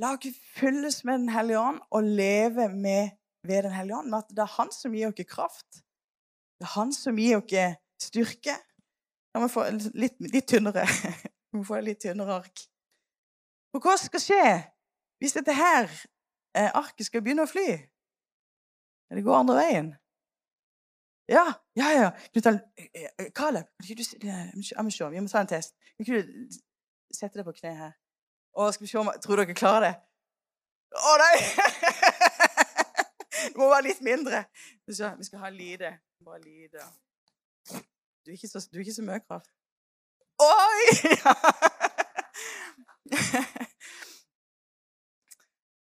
La 0.00 0.14
oss 0.16 0.40
fylles 0.56 1.02
med 1.04 1.24
Den 1.24 1.32
hellige 1.32 1.60
ånd 1.60 1.80
og 1.90 2.08
leve 2.18 2.68
med, 2.72 3.16
ved 3.48 3.66
Den 3.66 3.74
hellige 3.74 3.98
ånd. 3.98 4.14
At 4.14 4.30
det 4.30 4.44
er 4.44 4.54
Han 4.58 4.72
som 4.72 4.94
gir 4.94 5.10
oss 5.10 5.28
kraft. 5.28 5.82
Det 6.58 6.68
er 6.68 6.74
Han 6.76 6.92
som 6.92 7.18
gir 7.18 7.40
oss 7.40 7.76
styrke. 8.02 8.56
La 9.34 9.42
meg 9.42 9.52
få 9.52 9.66
litt, 9.94 10.16
litt 10.20 10.48
tynnere. 10.48 10.86
Vi 11.50 11.60
må 11.60 11.64
få 11.66 11.80
litt 11.84 12.00
tynnere 12.04 12.40
ark. 12.40 12.64
For 13.72 13.84
hva 13.84 13.96
skal 14.00 14.22
skje 14.22 14.46
hvis 15.20 15.34
dette 15.36 15.52
her 15.56 15.88
eh, 16.56 16.70
arket 16.76 17.08
skal 17.08 17.22
begynne 17.24 17.44
å 17.44 17.50
fly? 17.50 17.68
Det 19.12 19.24
går 19.24 19.38
andre 19.38 19.56
veien. 19.60 19.90
Ja, 21.28 21.44
ja, 21.78 21.90
ja. 21.92 22.10
Knut 22.32 22.46
Caleb, 23.34 23.68
kan 23.76 23.84
ikke 23.84 23.98
du 23.98 24.04
se. 24.04 24.18
Vi 24.20 25.20
må 25.20 25.28
ta 25.28 25.42
en 25.42 25.50
test. 25.50 25.74
Kan 25.96 26.06
ikke 26.06 26.22
du 26.22 26.58
sette 27.14 27.38
deg 27.38 27.46
på 27.46 27.54
kne 27.56 27.74
her? 27.76 27.94
Å, 28.56 28.70
skal 28.72 28.86
vi 28.86 28.90
se 28.90 29.00
om 29.00 29.10
Tror 29.22 29.42
dere 29.42 29.56
klarer 29.56 29.88
det? 29.88 29.94
Å, 30.96 31.16
nei! 31.20 31.34
Det 33.44 33.56
må 33.58 33.68
være 33.70 33.86
litt 33.88 34.02
mindre. 34.04 34.44
Vi 34.86 34.94
skal 34.96 35.38
ha 35.42 35.50
lite. 35.52 35.98
Bare 36.24 36.40
lite. 36.42 36.78
Du 38.24 38.30
er 38.30 38.36
ikke 38.36 38.48
så, 38.48 38.58
du 38.72 38.76
er 38.78 38.84
ikke 38.84 38.94
så 38.96 39.06
mye 39.06 39.20
kraft. 39.22 39.50
Oi! 40.42 40.82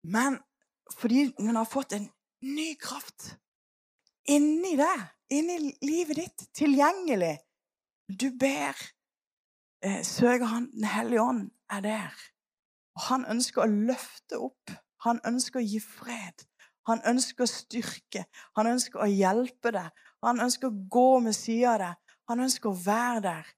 Men 0.17 0.38
fordi 1.00 1.35
hun 1.38 1.57
har 1.57 1.65
fått 1.65 1.93
en 1.97 2.11
ny 2.47 2.75
kraft 2.81 3.38
inni 4.31 4.76
deg 4.79 5.00
inni 5.35 5.73
livet 5.83 6.17
ditt, 6.21 6.45
tilgjengelig. 6.55 7.38
Du 8.07 8.31
ber, 8.38 8.76
eh, 9.83 10.05
søker 10.05 10.45
Han 10.47 10.71
Den 10.71 10.85
hellige 10.85 11.23
ånd 11.23 11.50
er 11.71 11.81
der. 11.81 12.15
Og 12.95 13.00
Han 13.03 13.26
ønsker 13.26 13.62
å 13.62 13.67
løfte 13.67 14.38
opp. 14.38 14.71
Han 15.05 15.21
ønsker 15.25 15.61
å 15.61 15.67
gi 15.67 15.81
fred. 15.81 16.47
Han 16.87 17.02
ønsker 17.09 17.45
å 17.47 17.50
styrke. 17.50 18.25
Han 18.59 18.71
ønsker 18.71 19.02
å 19.02 19.09
hjelpe 19.11 19.73
deg. 19.75 20.05
Han 20.25 20.43
ønsker 20.43 20.71
å 20.71 20.87
gå 20.90 21.21
med 21.25 21.35
sida 21.37 21.75
av 21.75 21.83
deg. 21.83 22.14
Han 22.31 22.43
ønsker 22.47 22.71
å 22.71 22.78
være 22.87 23.23
der. 23.26 23.52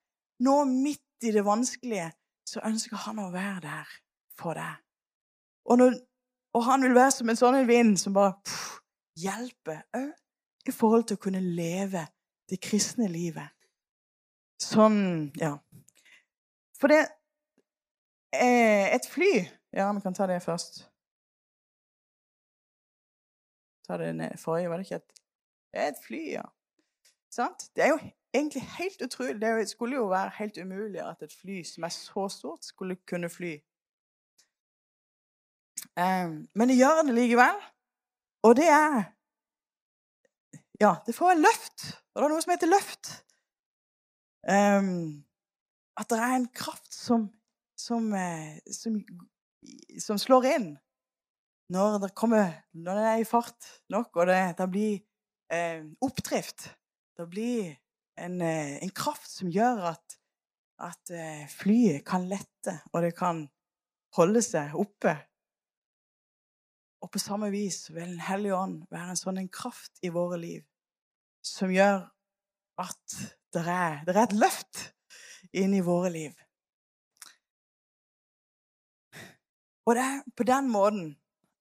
Nå 0.45 0.57
midt 0.69 1.27
i 1.27 1.33
det 1.35 1.45
vanskelige 1.45 2.11
så 2.49 2.63
ønsker 2.65 3.01
han 3.05 3.21
å 3.21 3.31
være 3.33 3.61
der 3.65 3.97
for 4.39 4.57
deg. 4.57 4.79
Og, 5.69 5.81
når, 5.81 5.99
og 6.57 6.65
han 6.65 6.85
vil 6.87 6.97
være 6.97 7.15
som 7.19 7.29
en 7.29 7.39
sånn 7.39 7.59
vind 7.69 7.99
som 8.01 8.17
bare 8.17 8.39
hjelper 9.19 9.83
òg 9.99 10.69
i 10.69 10.75
forhold 10.75 11.09
til 11.09 11.19
å 11.19 11.23
kunne 11.23 11.43
leve 11.43 12.05
det 12.49 12.61
kristne 12.65 13.09
livet. 13.13 13.49
Sånn 14.63 15.31
Ja. 15.39 15.57
For 16.79 16.91
det 16.91 17.05
eh, 18.35 18.95
Et 18.95 19.07
fly 19.07 19.49
Ja, 19.73 19.93
vi 19.93 20.01
kan 20.01 20.15
ta 20.15 20.27
det 20.27 20.41
først. 20.43 20.89
Ta 23.89 23.97
det 23.97 24.41
forrige, 24.41 24.71
var 24.71 24.77
det 24.77 24.87
ikke 24.87 25.01
et 25.01 25.13
Det 25.73 25.81
er 25.81 25.89
et 25.89 26.05
fly, 26.07 26.23
ja. 26.33 26.43
Sant? 27.33 27.71
Det 27.77 27.85
er 27.85 27.89
jo 27.89 27.99
egentlig 28.35 28.63
helt 28.79 29.03
utrolig. 29.03 29.41
Det 29.41 29.69
skulle 29.69 29.97
jo 29.97 30.09
være 30.09 30.31
helt 30.39 30.59
umulig 30.59 31.01
at 31.01 31.23
et 31.23 31.35
fly 31.41 31.63
som 31.63 31.85
er 31.85 31.89
så 31.89 32.29
stort, 32.29 32.65
skulle 32.65 32.97
kunne 32.97 33.29
fly. 33.31 33.59
Um, 35.97 36.49
men 36.55 36.69
det 36.69 36.77
gjør 36.77 37.03
det 37.07 37.15
likevel. 37.15 37.63
Og 38.43 38.57
det 38.57 38.69
er 38.69 39.15
Ja, 40.81 40.95
det 41.07 41.15
får 41.15 41.31
en 41.31 41.41
løft. 41.43 42.03
Og 42.15 42.23
det 42.23 42.25
er 42.25 42.33
noe 42.33 42.43
som 42.43 42.53
heter 42.53 42.71
løft. 42.71 43.09
Um, 44.49 45.25
at 45.99 46.11
det 46.11 46.19
er 46.19 46.37
en 46.37 46.49
kraft 46.55 46.95
som, 46.95 47.31
som, 47.77 48.13
eh, 48.15 48.59
som, 48.73 49.01
som 49.99 50.19
slår 50.19 50.47
inn 50.55 50.69
når 51.73 51.99
det, 52.05 52.15
kommer, 52.17 52.53
når 52.73 52.99
det 52.99 53.07
er 53.11 53.23
i 53.23 53.29
fart 53.29 53.69
nok, 53.93 54.17
og 54.17 54.31
det, 54.31 54.41
det 54.59 54.69
blir 54.73 54.95
eh, 55.53 55.85
oppdrift. 56.05 56.71
Det 57.19 57.27
blir 57.29 57.75
en, 58.19 58.41
eh, 58.41 58.79
en, 58.83 58.95
kraft 58.95 59.29
som 59.31 59.51
gjør 59.53 59.91
at, 59.93 60.19
at 60.89 61.13
eh, 61.13 61.45
flyet 61.53 62.07
kan 62.09 62.29
lette, 62.31 62.79
og 62.93 63.05
det 63.05 63.13
kan 63.19 63.45
holde 64.17 64.43
seg 64.45 64.77
oppe 64.79 65.19
og 66.99 67.11
på 67.15 67.21
samme 67.23 67.51
vis 67.55 67.89
vil 67.93 68.15
Den 68.15 68.21
hellige 68.21 68.57
ånd 68.57 68.83
være 68.91 69.13
en 69.13 69.21
sånn 69.21 69.39
en 69.43 69.53
kraft 69.53 70.01
i 70.03 70.11
våre 70.15 70.39
liv 70.41 70.65
som 71.47 71.71
gjør 71.73 72.03
at 72.83 73.15
det 73.55 73.63
er, 73.63 74.03
er 74.05 74.19
et 74.25 74.35
løft 74.37 74.81
inn 75.57 75.73
i 75.75 75.85
våre 75.85 76.11
liv. 76.13 76.35
Og 79.89 79.97
det 79.97 80.03
er 80.05 80.19
på 80.37 80.45
den 80.45 80.69
måten 80.69 81.07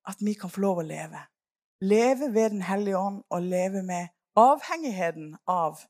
at 0.08 0.22
vi 0.24 0.34
kan 0.40 0.50
få 0.50 0.62
lov 0.64 0.82
å 0.82 0.88
leve. 0.88 1.22
Leve 1.82 2.32
ved 2.34 2.56
Den 2.56 2.62
hellige 2.66 2.98
ånd 2.98 3.24
og 3.30 3.42
leve 3.42 3.84
med 3.84 4.10
avhengigheten 4.36 5.36
av 5.48 5.84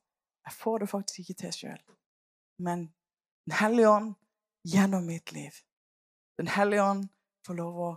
Jeg 0.48 0.54
får 0.56 0.78
det 0.78 0.88
faktisk 0.88 1.18
ikke 1.20 1.34
til 1.42 1.52
sjøl, 1.52 1.80
men 2.58 2.88
Den 3.46 3.56
hellige 3.60 3.88
ånd 3.88 4.14
gjennom 4.64 5.06
mitt 5.06 5.32
liv. 5.32 5.52
Den 6.38 6.48
hellige 6.48 6.82
ånd 6.82 7.08
får 7.46 7.54
lov 7.54 7.80
å 7.80 7.90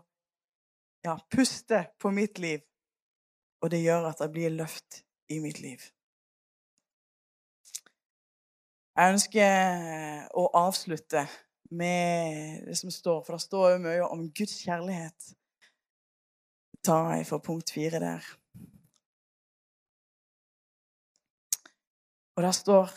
ja, 1.03 1.17
puste 1.29 1.85
på 1.99 2.11
mitt 2.11 2.39
liv. 2.39 2.61
Og 3.61 3.71
det 3.71 3.81
gjør 3.83 4.09
at 4.09 4.21
det 4.23 4.31
blir 4.33 4.53
løft 4.55 5.03
i 5.29 5.39
mitt 5.39 5.59
liv. 5.61 5.83
Jeg 8.97 9.13
ønsker 9.13 10.25
å 10.37 10.47
avslutte 10.57 11.25
med 11.71 12.65
det 12.67 12.75
som 12.79 12.91
står, 12.91 13.21
for 13.23 13.37
det 13.37 13.45
står 13.45 13.67
jo 13.73 13.83
mye 13.85 14.07
om 14.07 14.25
Guds 14.35 14.57
kjærlighet. 14.65 15.31
Jeg 16.88 17.27
for 17.27 17.38
punkt 17.38 17.71
fire 17.71 18.00
der. 18.00 18.23
Og 22.35 22.43
der 22.43 22.51
står 22.51 22.89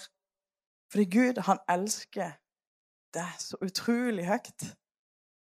Fordi 0.91 1.05
Gud, 1.05 1.41
han 1.43 1.59
elsker 1.69 2.31
det 3.15 3.31
så 3.39 3.57
utrolig 3.63 4.27
høyt. 4.27 4.63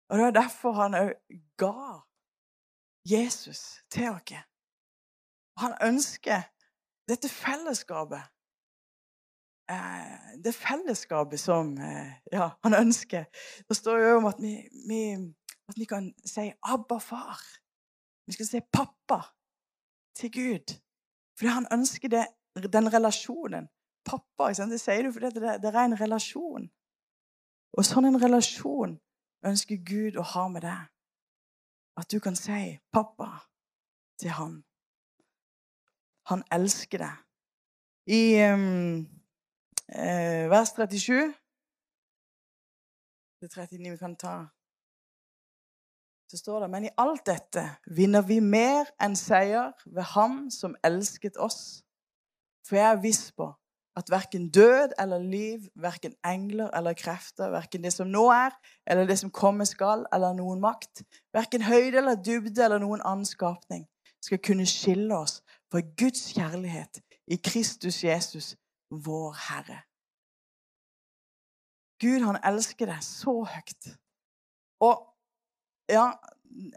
Og 0.09 0.17
det 0.17 0.25
er 0.25 0.31
derfor 0.31 0.71
han 0.71 0.93
òg 0.93 1.13
ga 1.57 2.01
Jesus 3.05 3.83
til 3.91 4.09
oss. 4.09 4.33
Han 5.57 5.73
ønsker 5.81 6.41
dette 7.09 7.29
fellesskapet. 7.29 8.23
Eh, 9.69 10.41
det 10.43 10.55
fellesskapet 10.55 11.39
som 11.39 11.77
eh, 11.77 12.11
ja, 12.31 12.49
han 12.63 12.73
ønsker. 12.73 13.23
Det 13.69 13.77
står 13.77 13.97
jo 13.97 14.17
om 14.17 14.25
at 14.25 14.41
vi, 14.41 14.53
vi, 14.89 15.01
at 15.69 15.75
vi 15.77 15.85
kan 15.85 16.13
si 16.25 16.51
'Abba, 16.63 16.97
far'. 16.97 17.62
Vi 18.25 18.33
skal 18.33 18.45
si 18.45 18.59
'pappa' 18.59 19.23
til 20.15 20.31
Gud. 20.31 20.67
Fordi 21.37 21.49
han 21.49 21.67
ønsker 21.71 22.07
det, 22.09 22.25
den 22.73 22.93
relasjonen. 22.93 23.69
Pappa, 24.05 24.53
det 24.71 24.81
sier 24.81 25.03
du 25.03 25.11
fordi 25.11 25.25
det, 25.25 25.61
det 25.63 25.75
er 25.75 25.85
en 25.85 26.01
relasjon. 26.01 26.69
Og 27.77 27.85
sånn 27.85 28.05
en 28.05 28.21
relasjon 28.21 28.99
ønsker 29.45 29.79
Gud 29.91 30.19
å 30.19 30.25
ha 30.33 30.47
med 30.47 30.61
deg. 30.61 30.81
At 31.97 32.11
du 32.11 32.19
kan 32.19 32.35
si 32.35 32.79
'pappa' 32.91 33.47
til 34.19 34.29
han. 34.39 34.63
Han 36.29 36.43
elsker 36.51 36.97
deg. 36.97 37.15
I 38.07 38.21
um, 38.51 39.07
eh, 39.87 40.49
vers 40.51 40.73
37 40.75 41.33
Det 43.39 43.49
39 43.51 43.91
vi 43.91 43.97
kan 43.97 44.15
ta 44.15 44.33
Så 46.33 46.37
står 46.37 46.59
det 46.59 46.69
Men 46.69 46.85
i 46.85 46.89
alt 46.97 47.27
dette 47.29 47.61
vinner 47.85 48.23
vi 48.25 48.39
mer 48.41 48.87
enn 48.97 49.13
seier 49.13 49.75
ved 49.85 50.07
Ham 50.15 50.47
som 50.49 50.73
elsket 50.81 51.37
oss. 51.37 51.83
For 52.65 52.79
jeg 52.79 52.87
er 52.89 53.03
viss 53.03 53.27
på 53.37 53.51
at 53.93 54.09
verken 54.09 54.47
død 54.49 54.95
eller 54.97 55.21
liv, 55.21 55.67
verken 55.77 56.15
engler 56.25 56.71
eller 56.73 56.97
krefter, 56.97 57.53
verken 57.53 57.85
det 57.85 57.93
som 57.93 58.09
nå 58.09 58.23
er, 58.33 58.57
eller 58.89 59.05
det 59.05 59.19
som 59.21 59.29
kommer 59.29 59.69
skal, 59.69 60.07
eller 60.09 60.33
noen 60.33 60.57
makt, 60.63 61.03
verken 61.37 61.67
høyde 61.69 62.01
eller 62.01 62.17
dybde 62.17 62.65
eller 62.65 62.81
noen 62.81 63.05
annen 63.05 63.29
skapning, 63.29 63.85
skal 64.17 64.41
kunne 64.41 64.65
skille 64.65 65.13
oss 65.13 65.43
fra 65.69 65.85
Guds 65.85 66.31
kjærlighet 66.33 67.03
i 67.29 67.37
Kristus 67.45 68.01
Jesus, 68.03 68.55
vår 68.89 69.37
Herre. 69.51 69.83
Gud, 72.01 72.25
han 72.25 72.41
elsker 72.41 72.89
deg 72.89 73.05
så 73.05 73.43
høyt. 73.45 73.93
Og 74.81 75.12
ja 75.93 76.07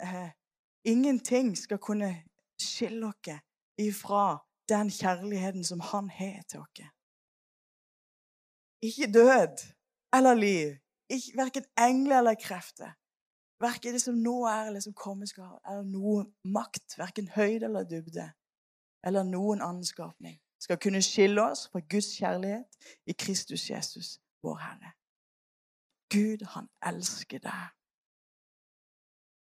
eh, 0.03 0.31
Ingenting 0.87 1.57
skal 1.59 1.79
kunne 1.83 2.11
skille 2.63 3.07
oss 3.07 3.41
ifra 3.79 4.39
den 4.69 4.91
kjærligheten 4.91 5.65
som 5.65 5.81
han 5.81 6.11
har 6.11 6.43
til 6.49 6.61
oss. 6.61 6.87
Ikke 8.83 9.13
død 9.13 9.57
eller 10.15 10.35
liv. 10.35 10.77
Ikke, 11.09 11.37
verken 11.37 11.65
engler 11.79 12.19
eller 12.19 12.35
krefter. 12.35 12.93
Verken 13.61 13.93
det 13.93 14.03
som 14.03 14.15
nå 14.15 14.45
er, 14.45 14.67
eller 14.67 14.81
som 14.81 14.95
kommer 14.95 15.27
skal, 15.27 15.59
eller 15.69 15.83
noe 15.83 16.27
makt. 16.45 16.99
Verken 16.99 17.29
høyde 17.29 17.67
eller 17.67 17.89
dybde. 17.89 18.31
Eller 19.07 19.23
noen 19.25 19.63
annen 19.63 19.85
skapning. 19.85 20.39
Skal 20.61 20.79
kunne 20.79 21.03
skille 21.03 21.43
oss 21.43 21.67
fra 21.73 21.81
Guds 21.81 22.13
kjærlighet 22.19 22.79
i 23.07 23.13
Kristus 23.13 23.71
Jesus, 23.71 24.19
vår 24.43 24.57
Herre. 24.57 24.93
Gud, 26.13 26.47
han 26.55 26.69
elsker 26.87 27.43
deg. 27.43 27.73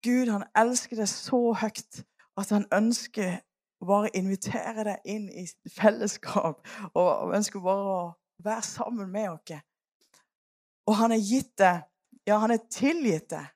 Gud, 0.04 0.28
han 0.28 0.44
elsker 0.56 0.98
deg 1.00 1.08
så 1.08 1.40
høyt 1.56 2.02
at 2.36 2.50
han 2.52 2.66
ønsker 2.74 3.38
å 3.80 3.88
bare 3.88 4.12
invitere 4.16 4.84
deg 4.88 5.08
inn 5.08 5.28
i 5.32 5.46
fellesskap. 5.72 6.64
Og 6.94 7.34
ønsker 7.36 7.62
bare 7.64 7.94
å 7.94 8.04
være 8.44 8.66
sammen 8.66 9.10
med 9.12 9.30
oss. 9.32 9.60
Og 10.84 10.96
han 11.00 11.14
har 11.14 11.22
gitt 11.22 11.56
deg 11.58 11.82
Ja, 12.24 12.38
han 12.40 12.54
har 12.54 12.62
tilgitt 12.72 13.26
deg. 13.34 13.50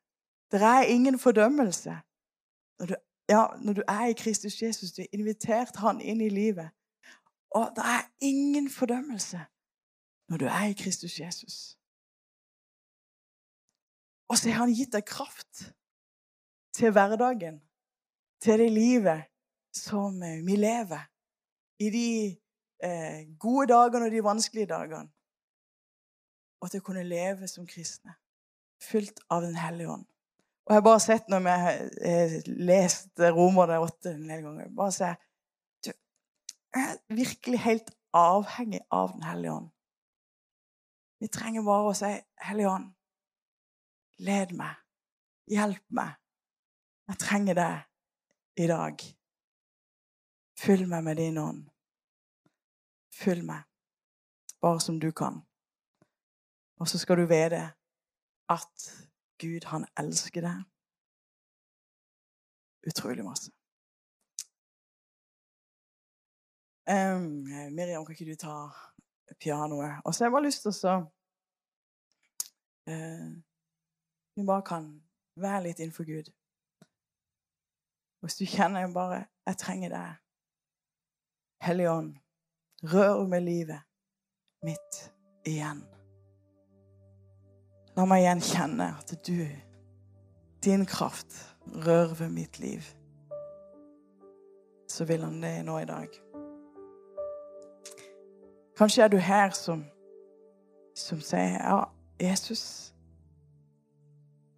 Det 0.53 0.61
er 0.61 0.91
ingen 0.93 1.17
fordømmelse. 1.19 1.95
Når 2.81 2.87
du, 2.87 2.95
ja, 3.31 3.47
når 3.65 3.79
du 3.79 3.83
er 3.89 4.11
i 4.11 4.17
Kristus 4.17 4.59
Jesus, 4.61 4.93
du 4.93 5.01
har 5.01 5.09
invitert 5.17 5.77
han 5.81 6.03
inn 6.05 6.21
i 6.21 6.29
livet. 6.29 6.69
Og 7.57 7.73
det 7.77 7.85
er 7.85 8.05
ingen 8.21 8.69
fordømmelse 8.69 9.41
når 10.29 10.43
du 10.43 10.45
er 10.45 10.67
i 10.69 10.77
Kristus 10.77 11.17
Jesus. 11.21 11.79
Og 14.29 14.37
så 14.37 14.53
har 14.53 14.67
han 14.67 14.77
gitt 14.77 14.93
deg 14.93 15.09
kraft 15.09 15.71
til 16.79 16.93
hverdagen, 16.95 17.61
til 18.43 18.61
det 18.63 18.73
livet 18.73 19.25
som 19.75 20.21
vi 20.47 20.57
lever. 20.57 21.07
I 21.79 21.91
de 21.95 22.11
eh, 22.83 23.27
gode 23.39 23.69
dagene 23.71 24.07
og 24.07 24.15
de 24.15 24.25
vanskelige 24.25 24.71
dagene. 24.71 25.11
Og 26.63 26.71
til 26.71 26.83
å 26.83 26.87
kunne 26.87 27.07
leve 27.07 27.47
som 27.51 27.67
kristne, 27.67 28.17
fylt 28.83 29.21
av 29.31 29.43
Den 29.47 29.55
hellige 29.59 29.93
ånd. 29.93 30.07
Og 30.67 30.75
jeg 30.75 30.81
har 30.81 30.85
bare 30.85 31.01
sett 31.01 31.31
når 31.31 31.45
vi 31.47 31.55
har 31.63 31.79
eh, 32.11 32.33
lest 32.47 33.23
Romerne 33.35 33.79
8 33.81 34.11
en 34.11 34.29
del 34.29 34.43
ganger 34.45 34.73
bare 34.77 34.93
se, 34.93 35.13
du, 35.87 35.93
er 36.77 36.99
virkelig 37.09 37.63
helt 37.65 37.93
avhengig 38.13 38.83
av 38.91 39.15
Den 39.15 39.27
hellige 39.31 39.55
ånd. 39.55 39.71
Vi 41.19 41.31
trenger 41.35 41.65
bare 41.67 41.91
å 41.91 41.95
si 41.99 42.11
'Hellige 42.39 42.71
ånd, 42.71 42.91
led 44.23 44.53
meg. 44.55 44.77
Hjelp 45.51 45.83
meg. 45.91 46.15
Jeg 47.09 47.19
trenger 47.19 47.57
deg 47.57 48.65
i 48.65 48.67
dag. 48.69 49.03
Fyll 50.59 50.87
meg 50.91 51.05
med 51.05 51.17
din 51.17 51.39
ånd. 51.41 51.63
Fyll 53.15 53.45
meg, 53.47 53.65
bare 54.61 54.81
som 54.81 54.99
du 55.01 55.11
kan. 55.13 55.41
Og 56.79 56.89
så 56.89 56.99
skal 56.99 57.19
du 57.19 57.27
vite 57.27 57.63
at 58.49 58.91
Gud, 59.39 59.65
han 59.71 59.87
elsker 59.99 60.45
deg 60.45 60.67
utrolig 62.89 63.25
masse. 63.25 63.53
Um, 66.89 67.45
Miriam, 67.77 68.05
kan 68.05 68.15
ikke 68.15 68.31
du 68.31 68.37
ta 68.37 68.71
pianoet? 69.41 70.01
Og 70.05 70.15
så 70.15 70.25
har 70.25 70.27
jeg 70.29 70.37
bare 70.37 70.47
lyst 70.47 70.65
til 70.65 70.73
å 70.89 70.95
uh, 72.89 73.29
Vi 74.37 74.47
bare 74.47 74.65
kan 74.65 74.87
være 75.37 75.63
litt 75.69 75.83
innenfor 75.83 76.09
Gud. 76.09 76.33
Hvis 78.21 78.37
du 78.37 78.45
kjenner 78.45 78.93
bare 78.93 79.27
'Jeg 79.47 79.57
trenger 79.57 79.89
deg', 79.89 80.17
Hellige 81.63 81.91
Ånd 81.91 82.15
Rør 82.83 83.27
med 83.27 83.41
livet 83.41 83.81
mitt 84.63 84.99
igjen. 85.45 85.83
La 87.97 88.05
meg 88.07 88.23
igjen 88.23 88.41
kjenne 88.41 88.87
at 88.99 89.11
du, 89.27 89.47
din 90.65 90.87
kraft, 90.87 91.35
rører 91.67 92.15
ved 92.15 92.29
mitt 92.29 92.59
liv, 92.59 92.83
så 94.89 95.05
vil 95.05 95.25
han 95.27 95.43
det 95.43 95.65
nå 95.67 95.79
i 95.79 95.85
dag. 95.85 96.09
Kanskje 98.79 99.03
er 99.03 99.09
du 99.09 99.19
her 99.19 99.51
som, 99.51 99.83
som 100.95 101.21
sier 101.21 101.59
ja, 101.59 101.81
Jesus, 102.21 102.95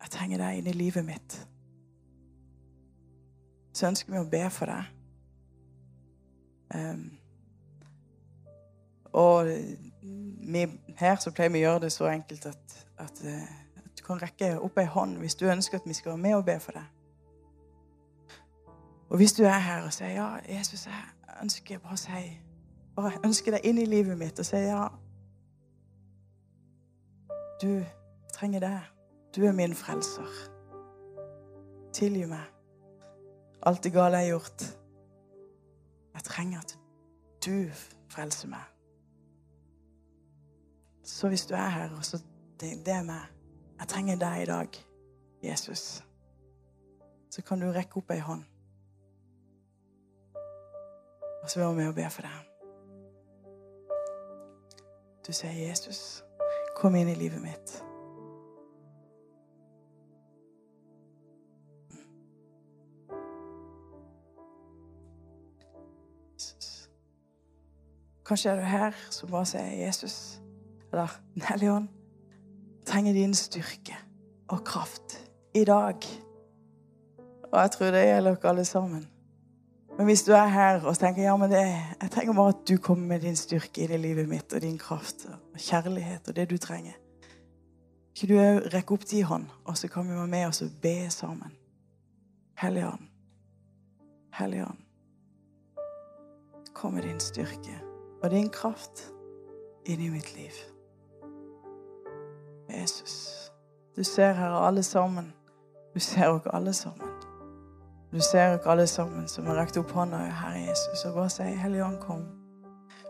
jeg 0.03 0.13
trenger 0.13 0.45
deg 0.45 0.61
inn 0.61 0.69
i 0.69 0.77
livet 0.77 1.09
mitt. 1.09 1.41
Så 3.81 3.89
ønsker 3.89 4.13
vi 4.13 4.19
å 4.21 4.29
be 4.29 4.43
for 4.53 4.69
deg. 4.69 4.89
Um, 6.75 7.07
og 9.17 9.49
vi, 10.53 10.67
her 11.01 11.17
så 11.17 11.33
pleier 11.33 11.55
vi 11.55 11.63
å 11.63 11.71
gjøre 11.71 11.87
det 11.87 11.91
så 11.95 12.11
enkelt 12.11 12.45
at, 12.51 12.77
at, 13.01 13.23
at 13.25 13.89
du 13.97 14.05
kan 14.05 14.21
rekke 14.21 14.53
opp 14.61 14.77
ei 14.79 14.85
hånd 14.85 15.17
hvis 15.23 15.39
du 15.41 15.47
ønsker 15.49 15.81
at 15.81 15.89
vi 15.89 15.97
skal 15.97 16.13
være 16.13 16.23
med 16.27 16.37
og 16.37 16.45
be 16.51 16.59
for 16.61 16.77
deg. 16.77 18.37
Og 19.09 19.17
hvis 19.17 19.33
du 19.41 19.43
er 19.49 19.59
her 19.65 19.89
og 19.89 19.97
sier 19.97 20.13
ja, 20.19 20.29
Jesus, 20.45 20.85
jeg 20.87 21.41
ønsker 21.41 21.81
bare 21.81 21.97
å 21.97 22.05
si 22.05 22.23
bare 23.01 23.17
ønsker 23.25 23.57
deg 23.57 23.67
inn 23.73 23.81
i 23.81 23.89
livet 23.89 24.21
mitt 24.21 24.39
og 24.39 24.47
sier 24.47 24.69
ja, 24.69 24.85
du 27.65 27.81
trenger 28.37 28.69
det. 28.69 28.79
Du 29.33 29.45
er 29.49 29.57
min 29.57 29.73
frelser. 29.75 30.29
Tilgi 31.97 32.29
meg 32.29 32.60
alt 33.63 33.85
det 33.85 33.93
gale 33.93 34.17
jeg 34.17 34.27
har 34.27 34.31
gjort. 34.31 34.63
Jeg 36.15 36.23
trenger 36.25 36.59
at 36.59 36.79
du 37.45 37.71
frelser 38.09 38.49
meg. 38.49 38.65
Så 41.05 41.29
hvis 41.29 41.47
du 41.47 41.55
er 41.55 41.69
her, 41.69 41.97
og 41.97 42.05
så 42.05 42.19
det, 42.61 42.87
det 42.87 42.95
er 42.95 43.03
meg 43.03 43.23
Jeg 43.81 43.89
trenger 43.89 44.17
deg 44.17 44.43
i 44.43 44.47
dag, 44.47 44.69
Jesus. 45.43 46.05
Så 47.31 47.43
kan 47.43 47.61
du 47.61 47.71
rekke 47.73 47.97
opp 47.97 48.11
ei 48.11 48.19
hånd. 48.21 48.45
Og 51.43 51.51
så 51.51 51.61
være 51.61 51.75
med 51.75 51.89
og 51.89 51.95
be 51.95 52.11
for 52.11 52.23
deg. 52.23 52.47
Du 55.27 55.33
sier, 55.33 55.53
'Jesus, 55.53 56.25
kom 56.77 56.95
inn 56.95 57.09
i 57.09 57.15
livet 57.15 57.41
mitt'. 57.41 57.90
Kanskje 68.31 68.51
er 68.51 68.57
du 68.57 68.63
her 68.63 68.93
som 69.11 69.31
bare 69.31 69.47
sier 69.47 69.89
'Jesus' 69.89 70.39
eller 70.93 71.21
'Den 71.35 71.43
hellige 71.43 71.77
ånd'. 71.77 71.89
Trenger 72.87 73.13
din 73.13 73.35
styrke 73.35 73.97
og 74.49 74.65
kraft 74.65 75.31
i 75.55 75.65
dag. 75.65 75.97
Og 77.53 77.61
jeg 77.61 77.71
tror 77.71 77.87
det 77.87 78.05
gjelder 78.05 78.35
dere 78.35 78.49
alle 78.49 78.65
sammen. 78.65 79.09
Men 79.97 80.07
hvis 80.07 80.23
du 80.23 80.33
er 80.33 80.47
her 80.47 80.83
og 80.83 80.99
tenker 80.99 81.23
ja, 81.23 81.37
men 81.37 81.51
det, 81.51 81.59
jeg 82.03 82.11
trenger 82.11 82.35
bare 82.35 82.49
at 82.49 82.69
du 82.69 82.77
kommer 82.77 83.07
med 83.07 83.21
din 83.21 83.37
styrke 83.37 83.85
i 83.85 83.87
det 83.87 84.01
livet 84.01 84.29
mitt, 84.29 84.53
og 84.53 84.63
din 84.63 84.79
kraft 84.79 85.27
og 85.53 85.59
kjærlighet 85.59 86.29
og 86.29 86.37
det 86.37 86.51
du 86.51 86.57
trenger 86.57 86.93
Kan 88.21 88.29
du 88.29 88.35
rekke 88.75 88.93
opp 88.93 89.11
din 89.11 89.25
hånd, 89.25 89.47
og 89.65 89.79
så 89.79 89.89
kan 89.89 90.09
vi 90.09 90.15
være 90.15 90.27
med 90.27 90.47
oss 90.47 90.63
og 90.63 90.69
be 90.83 91.11
sammen. 91.11 91.53
Hellige 92.59 92.87
Ånd. 92.87 93.09
Hellige 94.33 94.67
Ånd. 94.67 94.79
Kom 96.75 96.93
med 96.93 97.03
din 97.03 97.21
styrke 97.21 97.90
og 98.23 98.31
din 98.31 98.51
kraft 98.51 99.13
inn 99.87 100.01
i 100.01 100.09
mitt 100.09 100.37
liv. 100.37 100.57
Jesus. 102.71 103.37
Du 103.97 104.05
ser 104.05 104.33
her 104.33 104.51
alle 104.51 104.83
sammen. 104.83 105.33
Du 105.95 106.01
ser 106.01 106.29
dere 106.29 106.55
alle 106.55 106.73
sammen. 106.73 107.09
Du 108.13 108.21
ser 108.21 108.57
dere 108.57 108.71
alle 108.71 108.87
sammen 108.87 109.29
som 109.29 109.47
har 109.47 109.59
rekt 109.59 109.79
opp 109.79 109.91
hånda, 109.91 110.19
Herre 110.19 110.61
Jesus, 110.69 111.05
og 111.05 111.15
bare 111.15 111.31
sier, 111.31 111.57
Hellige 111.59 111.85
Ånd, 111.85 111.99
kom 112.03 112.27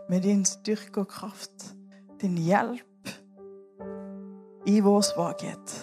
med 0.09 0.21
din 0.21 0.45
styrke 0.45 1.05
og 1.05 1.07
kraft, 1.07 1.71
din 2.21 2.37
hjelp 2.37 3.13
i 4.67 4.79
vår 4.79 5.01
svakhet. 5.01 5.75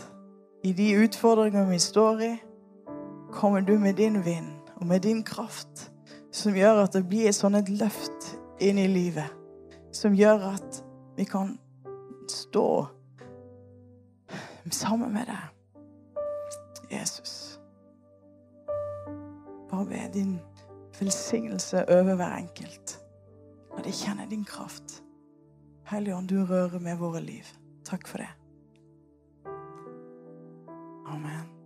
I 0.65 0.73
de 0.73 0.91
utfordringer 1.05 1.69
vi 1.71 1.79
står 1.79 2.21
i, 2.21 2.33
kommer 3.33 3.61
du 3.61 3.79
med 3.79 3.95
din 3.95 4.25
vind 4.25 4.51
og 4.77 4.87
med 4.87 5.01
din 5.01 5.23
kraft, 5.25 5.91
som 6.33 6.55
gjør 6.55 6.85
at 6.85 6.93
det 6.93 7.07
blir 7.09 7.29
et 7.29 7.39
sånn 7.39 7.59
et 7.59 7.71
løft 7.71 8.38
inn 8.61 8.79
i 8.79 8.87
livet 8.87 9.35
som 9.95 10.15
gjør 10.15 10.51
at 10.53 10.85
vi 11.17 11.25
kan 11.25 11.59
stå 12.31 12.87
sammen 14.71 15.13
med 15.15 15.27
deg. 15.31 15.45
Jesus, 16.93 17.61
bare 19.71 19.87
be 19.89 20.03
din 20.15 20.39
velsignelse 21.01 21.85
over 21.89 22.15
hver 22.15 22.37
enkelt. 22.37 22.99
Og 23.71 23.85
de 23.85 23.93
kjenner 23.93 24.27
din 24.29 24.45
kraft. 24.45 25.03
Helligånd, 25.89 26.29
du 26.29 26.45
rører 26.45 26.79
med 26.79 26.97
våre 26.97 27.21
liv. 27.21 27.45
Takk 27.85 28.09
for 28.09 28.19
det. 28.19 28.29
Amen. 31.09 31.58